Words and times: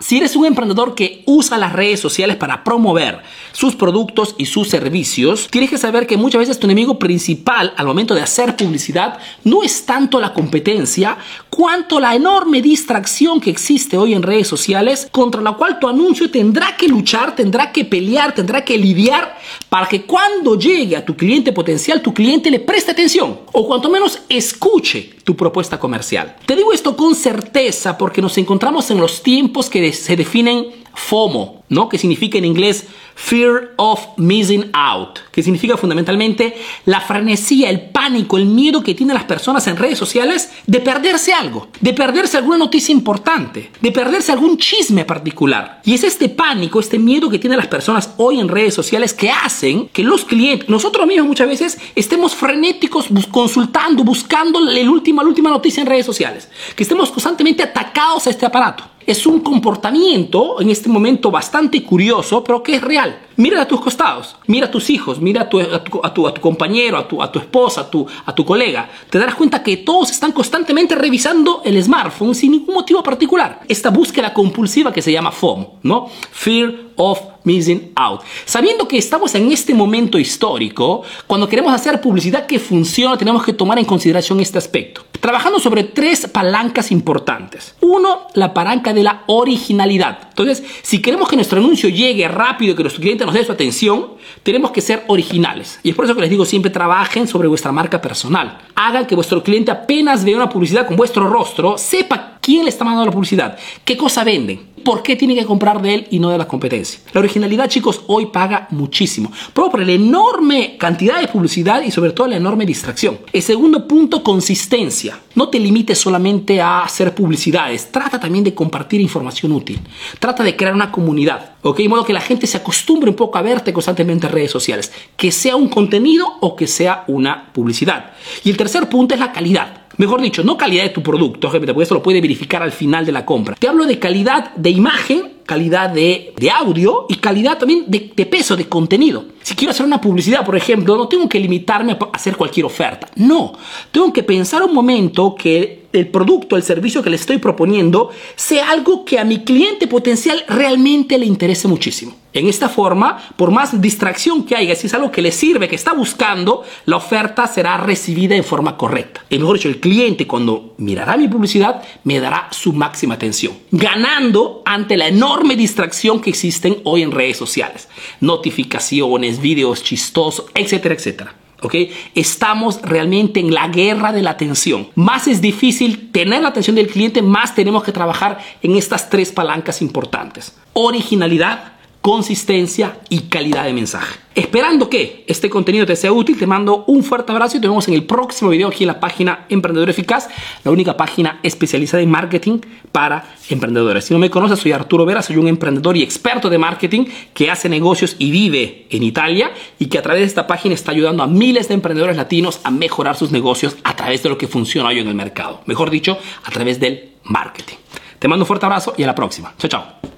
Si 0.00 0.16
eres 0.16 0.36
un 0.36 0.46
emprendedor 0.46 0.94
que 0.94 1.24
usa 1.26 1.58
las 1.58 1.72
redes 1.72 1.98
sociales 1.98 2.36
para 2.36 2.62
promover 2.62 3.20
sus 3.50 3.74
productos 3.74 4.36
y 4.38 4.46
sus 4.46 4.68
servicios, 4.68 5.48
tienes 5.50 5.70
que 5.70 5.76
saber 5.76 6.06
que 6.06 6.16
muchas 6.16 6.38
veces 6.38 6.60
tu 6.60 6.68
enemigo 6.68 7.00
principal 7.00 7.74
al 7.76 7.86
momento 7.86 8.14
de 8.14 8.22
hacer 8.22 8.54
publicidad 8.54 9.18
no 9.42 9.64
es 9.64 9.86
tanto 9.86 10.20
la 10.20 10.32
competencia, 10.32 11.18
cuanto 11.50 11.98
la 11.98 12.14
enorme 12.14 12.62
distracción 12.62 13.40
que 13.40 13.50
existe 13.50 13.98
hoy 13.98 14.14
en 14.14 14.22
redes 14.22 14.46
sociales 14.46 15.08
contra 15.10 15.42
la 15.42 15.54
cual 15.54 15.80
tu 15.80 15.88
anuncio 15.88 16.30
tendrá 16.30 16.76
que 16.76 16.86
luchar, 16.86 17.34
tendrá 17.34 17.72
que 17.72 17.84
pelear, 17.84 18.32
tendrá 18.32 18.64
que 18.64 18.78
lidiar 18.78 19.36
para 19.68 19.88
que 19.88 20.02
cuando 20.02 20.56
llegue 20.56 20.94
a 20.94 21.04
tu 21.04 21.16
cliente 21.16 21.50
potencial, 21.50 22.00
tu 22.02 22.14
cliente 22.14 22.52
le 22.52 22.60
preste 22.60 22.92
atención 22.92 23.40
o 23.50 23.66
cuanto 23.66 23.90
menos 23.90 24.20
escuche 24.28 25.17
tu 25.28 25.36
propuesta 25.36 25.78
comercial. 25.78 26.36
Te 26.46 26.56
digo 26.56 26.72
esto 26.72 26.96
con 26.96 27.14
certeza 27.14 27.98
porque 27.98 28.22
nos 28.22 28.38
encontramos 28.38 28.90
en 28.90 28.96
los 28.98 29.22
tiempos 29.22 29.68
que 29.68 29.92
se 29.92 30.16
definen 30.16 30.68
FOMO, 30.98 31.62
¿no? 31.68 31.88
Que 31.88 31.96
significa 31.96 32.38
en 32.38 32.44
inglés 32.44 32.86
Fear 33.14 33.74
of 33.76 34.00
Missing 34.16 34.70
Out, 34.72 35.18
que 35.30 35.42
significa 35.42 35.76
fundamentalmente 35.76 36.56
la 36.86 37.00
frenesía, 37.00 37.70
el 37.70 37.80
pánico, 37.90 38.36
el 38.36 38.46
miedo 38.46 38.82
que 38.82 38.94
tienen 38.94 39.14
las 39.14 39.24
personas 39.24 39.66
en 39.66 39.76
redes 39.76 39.98
sociales 39.98 40.50
de 40.66 40.80
perderse 40.80 41.32
algo, 41.32 41.68
de 41.80 41.92
perderse 41.92 42.36
alguna 42.36 42.58
noticia 42.58 42.92
importante, 42.92 43.70
de 43.80 43.92
perderse 43.92 44.32
algún 44.32 44.58
chisme 44.58 45.04
particular. 45.04 45.80
Y 45.84 45.94
es 45.94 46.04
este 46.04 46.28
pánico, 46.28 46.80
este 46.80 46.98
miedo 46.98 47.28
que 47.28 47.38
tienen 47.38 47.58
las 47.58 47.68
personas 47.68 48.14
hoy 48.16 48.40
en 48.40 48.48
redes 48.48 48.74
sociales 48.74 49.14
que 49.14 49.30
hacen 49.30 49.88
que 49.88 50.02
los 50.02 50.24
clientes, 50.24 50.68
nosotros 50.68 51.06
mismos 51.06 51.28
muchas 51.28 51.48
veces, 51.48 51.78
estemos 51.94 52.34
frenéticos 52.34 53.08
consultando, 53.30 54.04
buscando 54.04 54.68
el 54.68 54.88
último, 54.88 55.22
la 55.22 55.28
última 55.28 55.50
noticia 55.50 55.80
en 55.80 55.86
redes 55.86 56.06
sociales, 56.06 56.48
que 56.74 56.82
estemos 56.82 57.10
constantemente 57.10 57.62
atacados 57.62 58.26
a 58.26 58.30
este 58.30 58.46
aparato 58.46 58.97
es 59.08 59.24
un 59.26 59.40
comportamiento 59.40 60.60
en 60.60 60.68
este 60.68 60.90
momento 60.90 61.30
bastante 61.30 61.82
curioso, 61.82 62.44
pero 62.44 62.62
que 62.62 62.74
es 62.74 62.82
real. 62.82 63.20
Mira 63.36 63.62
a 63.62 63.66
tus 63.66 63.80
costados, 63.80 64.36
mira 64.46 64.66
a 64.66 64.70
tus 64.70 64.90
hijos, 64.90 65.18
mira 65.18 65.42
a 65.42 66.12
tu, 66.12 66.30
compañero, 66.42 66.98
a 66.98 67.08
tu, 67.08 67.22
a 67.22 67.32
tu 67.32 67.38
esposa, 67.38 67.82
a 67.82 67.90
tu, 67.90 68.06
a 68.26 68.34
tu 68.34 68.44
colega. 68.44 68.90
Te 69.08 69.18
darás 69.18 69.34
cuenta 69.34 69.62
que 69.62 69.78
todos 69.78 70.10
están 70.10 70.32
constantemente 70.32 70.94
revisando 70.94 71.62
el 71.64 71.82
smartphone 71.82 72.34
sin 72.34 72.50
ningún 72.50 72.74
motivo 72.74 73.02
particular. 73.02 73.60
Esta 73.66 73.88
búsqueda 73.88 74.34
compulsiva 74.34 74.92
que 74.92 75.00
se 75.00 75.10
llama 75.10 75.32
FOMO, 75.32 75.78
¿no? 75.84 76.08
Fear 76.30 76.74
of 76.96 77.20
missing 77.44 77.92
out. 77.94 78.20
Sabiendo 78.44 78.86
que 78.86 78.98
estamos 78.98 79.34
en 79.34 79.50
este 79.50 79.72
momento 79.72 80.18
histórico, 80.18 81.02
cuando 81.26 81.48
queremos 81.48 81.72
hacer 81.72 81.98
publicidad 82.00 82.44
que 82.44 82.58
funcione, 82.58 83.16
tenemos 83.16 83.42
que 83.42 83.54
tomar 83.54 83.78
en 83.78 83.86
consideración 83.86 84.40
este 84.40 84.58
aspecto. 84.58 85.07
Trabajando 85.20 85.58
sobre 85.58 85.84
tres 85.84 86.28
palancas 86.28 86.92
importantes. 86.92 87.74
Uno, 87.80 88.28
la 88.34 88.54
palanca 88.54 88.92
de 88.94 89.02
la 89.02 89.22
originalidad. 89.26 90.18
Entonces, 90.28 90.62
si 90.82 91.02
queremos 91.02 91.28
que 91.28 91.36
nuestro 91.36 91.58
anuncio 91.58 91.88
llegue 91.88 92.28
rápido 92.28 92.76
que 92.76 92.82
nuestro 92.82 93.02
cliente 93.02 93.24
nos 93.24 93.34
dé 93.34 93.44
su 93.44 93.52
atención, 93.52 94.12
tenemos 94.42 94.70
que 94.70 94.80
ser 94.80 95.04
originales. 95.08 95.80
Y 95.82 95.90
es 95.90 95.96
por 95.96 96.04
eso 96.04 96.14
que 96.14 96.20
les 96.20 96.30
digo 96.30 96.44
siempre 96.44 96.70
trabajen 96.70 97.26
sobre 97.26 97.48
vuestra 97.48 97.72
marca 97.72 98.00
personal. 98.00 98.58
Hagan 98.74 99.06
que 99.06 99.14
vuestro 99.14 99.42
cliente 99.42 99.70
apenas 99.70 100.24
vea 100.24 100.36
una 100.36 100.48
publicidad 100.48 100.86
con 100.86 100.96
vuestro 100.96 101.28
rostro, 101.28 101.76
sepa 101.76 102.37
quién 102.48 102.64
le 102.64 102.70
está 102.70 102.82
mandando 102.82 103.04
la 103.04 103.12
publicidad, 103.12 103.58
qué 103.84 103.94
cosa 103.94 104.24
venden, 104.24 104.68
por 104.82 105.02
qué 105.02 105.16
tiene 105.16 105.34
que 105.34 105.44
comprar 105.44 105.82
de 105.82 105.92
él 105.92 106.06
y 106.10 106.18
no 106.18 106.30
de 106.30 106.38
la 106.38 106.48
competencia. 106.48 106.98
La 107.12 107.20
originalidad, 107.20 107.68
chicos, 107.68 108.00
hoy 108.06 108.26
paga 108.32 108.68
muchísimo. 108.70 109.30
por 109.52 109.78
la 109.78 109.92
enorme 109.92 110.78
cantidad 110.78 111.20
de 111.20 111.28
publicidad 111.28 111.82
y 111.82 111.90
sobre 111.90 112.12
todo 112.12 112.26
la 112.26 112.36
enorme 112.36 112.64
distracción. 112.64 113.18
El 113.34 113.42
segundo 113.42 113.86
punto, 113.86 114.22
consistencia. 114.22 115.20
No 115.34 115.50
te 115.50 115.60
limites 115.60 115.98
solamente 115.98 116.58
a 116.58 116.84
hacer 116.84 117.14
publicidades. 117.14 117.92
Trata 117.92 118.18
también 118.18 118.44
de 118.44 118.54
compartir 118.54 119.02
información 119.02 119.52
útil. 119.52 119.78
Trata 120.18 120.42
de 120.42 120.56
crear 120.56 120.72
una 120.72 120.90
comunidad. 120.90 121.56
¿Ok? 121.60 121.76
De 121.80 121.88
modo 121.90 122.02
que 122.02 122.14
la 122.14 122.22
gente 122.22 122.46
se 122.46 122.56
acostumbre 122.56 123.10
un 123.10 123.16
poco 123.16 123.36
a 123.36 123.42
verte 123.42 123.74
constantemente 123.74 124.26
en 124.26 124.32
redes 124.32 124.50
sociales. 124.50 124.90
Que 125.18 125.30
sea 125.32 125.54
un 125.54 125.68
contenido 125.68 126.26
o 126.40 126.56
que 126.56 126.66
sea 126.66 127.04
una 127.08 127.52
publicidad. 127.52 128.12
Y 128.42 128.48
el 128.48 128.56
tercer 128.56 128.88
punto 128.88 129.12
es 129.12 129.20
la 129.20 129.32
calidad. 129.32 129.77
Mejor 129.98 130.20
dicho, 130.20 130.44
no 130.44 130.56
calidad 130.56 130.84
de 130.84 130.90
tu 130.90 131.02
producto, 131.02 131.50
porque 131.50 131.82
eso 131.82 131.94
lo 131.94 132.02
puede 132.02 132.20
verificar 132.20 132.62
al 132.62 132.72
final 132.72 133.04
de 133.04 133.12
la 133.12 133.26
compra. 133.26 133.56
Te 133.56 133.66
hablo 133.66 133.84
de 133.84 133.98
calidad 133.98 134.54
de 134.54 134.70
imagen, 134.70 135.38
calidad 135.44 135.90
de, 135.90 136.34
audio 136.54 137.06
y 137.08 137.16
calidad 137.16 137.58
también 137.58 137.84
de, 137.88 138.12
de, 138.14 138.26
peso, 138.26 138.56
de 138.56 138.68
contenido. 138.68 139.24
Si 139.42 139.56
quiero 139.56 139.72
hacer 139.72 139.84
una 139.84 140.00
publicidad, 140.00 140.44
por 140.44 140.56
ejemplo, 140.56 140.96
no 140.96 141.08
tengo 141.08 141.28
que 141.28 141.40
limitarme 141.40 141.92
a 141.92 141.98
hacer 142.12 142.36
cualquier 142.36 142.66
oferta. 142.66 143.08
No, 143.16 143.52
tengo 143.90 144.12
que 144.12 144.22
pensar 144.22 144.62
un 144.62 144.72
momento 144.72 145.34
que 145.34 145.87
el 145.98 146.08
producto, 146.08 146.56
el 146.56 146.62
servicio 146.62 147.02
que 147.02 147.10
le 147.10 147.16
estoy 147.16 147.38
proponiendo 147.38 148.10
sea 148.36 148.70
algo 148.70 149.04
que 149.04 149.18
a 149.18 149.24
mi 149.24 149.44
cliente 149.44 149.86
potencial 149.86 150.44
realmente 150.48 151.18
le 151.18 151.26
interese 151.26 151.68
muchísimo. 151.68 152.16
En 152.34 152.46
esta 152.46 152.68
forma, 152.68 153.18
por 153.36 153.50
más 153.50 153.80
distracción 153.80 154.44
que 154.44 154.54
haya, 154.54 154.76
si 154.76 154.86
es 154.86 154.94
algo 154.94 155.10
que 155.10 155.22
le 155.22 155.32
sirve, 155.32 155.66
que 155.66 155.74
está 155.74 155.94
buscando, 155.94 156.62
la 156.84 156.96
oferta 156.96 157.46
será 157.46 157.78
recibida 157.78 158.36
en 158.36 158.44
forma 158.44 158.76
correcta. 158.76 159.24
Y 159.30 159.38
mejor 159.38 159.56
dicho, 159.56 159.68
el 159.68 159.80
cliente 159.80 160.26
cuando 160.26 160.74
mirará 160.76 161.16
mi 161.16 161.26
publicidad 161.26 161.82
me 162.04 162.20
dará 162.20 162.48
su 162.52 162.72
máxima 162.72 163.14
atención, 163.14 163.54
ganando 163.70 164.62
ante 164.64 164.96
la 164.96 165.08
enorme 165.08 165.56
distracción 165.56 166.20
que 166.20 166.30
existen 166.30 166.78
hoy 166.84 167.02
en 167.02 167.12
redes 167.12 167.38
sociales. 167.38 167.88
Notificaciones, 168.20 169.40
videos 169.40 169.82
chistosos, 169.82 170.46
etcétera, 170.54 170.94
etcétera. 170.94 171.47
¿Ok? 171.62 171.74
Estamos 172.14 172.80
realmente 172.82 173.40
en 173.40 173.52
la 173.52 173.68
guerra 173.68 174.12
de 174.12 174.22
la 174.22 174.30
atención. 174.30 174.88
Más 174.94 175.28
es 175.28 175.40
difícil 175.40 176.10
tener 176.10 176.42
la 176.42 176.48
atención 176.48 176.76
del 176.76 176.88
cliente, 176.88 177.22
más 177.22 177.54
tenemos 177.54 177.82
que 177.82 177.92
trabajar 177.92 178.38
en 178.62 178.76
estas 178.76 179.10
tres 179.10 179.32
palancas 179.32 179.82
importantes. 179.82 180.56
Originalidad, 180.72 181.72
consistencia 182.00 182.98
y 183.08 183.20
calidad 183.22 183.64
de 183.64 183.72
mensaje. 183.72 184.18
Esperando 184.34 184.88
que 184.88 185.24
este 185.26 185.50
contenido 185.50 185.84
te 185.84 185.96
sea 185.96 186.12
útil, 186.12 186.38
te 186.38 186.46
mando 186.46 186.84
un 186.86 187.02
fuerte 187.02 187.32
abrazo 187.32 187.56
y 187.56 187.60
te 187.60 187.66
vemos 187.66 187.88
en 187.88 187.94
el 187.94 188.04
próximo 188.04 188.50
video 188.50 188.68
aquí 188.68 188.84
en 188.84 188.88
la 188.88 189.00
página 189.00 189.46
Emprendedor 189.48 189.90
Eficaz, 189.90 190.28
la 190.62 190.70
única 190.70 190.96
página 190.96 191.40
especializada 191.42 192.02
en 192.02 192.10
marketing 192.10 192.60
para 192.92 193.34
emprendedores. 193.50 194.04
Si 194.04 194.14
no 194.14 194.20
me 194.20 194.30
conoces, 194.30 194.60
soy 194.60 194.72
Arturo 194.72 195.04
Vera, 195.04 195.22
soy 195.22 195.38
un 195.38 195.48
emprendedor 195.48 195.96
y 195.96 196.02
experto 196.02 196.48
de 196.48 196.58
marketing 196.58 197.06
que 197.34 197.50
hace 197.50 197.68
negocios 197.68 198.14
y 198.18 198.30
vive 198.30 198.86
en 198.90 199.02
Italia 199.02 199.50
y 199.78 199.86
que 199.86 199.98
a 199.98 200.02
través 200.02 200.22
de 200.22 200.26
esta 200.26 200.46
página 200.46 200.74
está 200.74 200.92
ayudando 200.92 201.24
a 201.24 201.26
miles 201.26 201.66
de 201.66 201.74
emprendedores 201.74 202.16
latinos 202.16 202.60
a 202.62 202.70
mejorar 202.70 203.16
sus 203.16 203.32
negocios 203.32 203.76
a 203.82 203.96
través 203.96 204.22
de 204.22 204.28
lo 204.28 204.38
que 204.38 204.46
funciona 204.46 204.88
hoy 204.90 205.00
en 205.00 205.08
el 205.08 205.14
mercado. 205.14 205.62
Mejor 205.66 205.90
dicho, 205.90 206.16
a 206.44 206.50
través 206.50 206.78
del 206.78 207.10
marketing. 207.24 207.76
Te 208.18 208.28
mando 208.28 208.44
un 208.44 208.46
fuerte 208.46 208.66
abrazo 208.66 208.94
y 208.96 209.02
a 209.02 209.06
la 209.06 209.14
próxima. 209.14 209.54
Chao, 209.58 209.68
chao. 209.68 210.17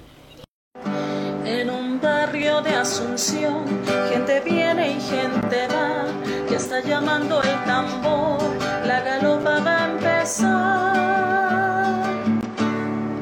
Asunción, 2.91 3.63
gente 4.09 4.41
viene 4.41 4.91
y 4.91 4.99
gente 4.99 5.65
va, 5.69 6.07
ya 6.49 6.57
está 6.57 6.81
llamando 6.81 7.41
el 7.41 7.63
tambor, 7.63 8.41
la 8.85 8.99
galopa 8.99 9.61
va 9.61 9.85
a 9.85 9.91
empezar. 9.91 10.97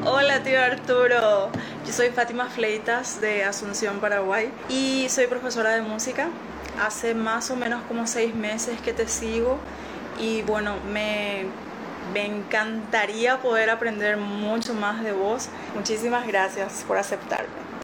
Hola 0.04 0.42
tío 0.42 0.60
Arturo, 0.60 1.50
yo 1.86 1.92
soy 1.92 2.08
Fátima 2.08 2.46
Fleitas 2.46 3.20
de 3.20 3.44
Asunción, 3.44 4.00
Paraguay 4.00 4.50
y 4.68 5.08
soy 5.08 5.28
profesora 5.28 5.70
de 5.70 5.82
música. 5.82 6.30
Hace 6.84 7.14
más 7.14 7.52
o 7.52 7.56
menos 7.56 7.84
como 7.84 8.08
seis 8.08 8.34
meses 8.34 8.80
que 8.80 8.92
te 8.92 9.06
sigo 9.06 9.56
y 10.18 10.42
bueno, 10.42 10.78
me 10.92 11.44
me 12.12 12.26
encantaría 12.26 13.40
poder 13.40 13.70
aprender 13.70 14.16
mucho 14.16 14.74
más 14.74 15.04
de 15.04 15.12
vos. 15.12 15.48
Muchísimas 15.76 16.26
gracias 16.26 16.84
por 16.88 16.98
aceptarme. 16.98 17.79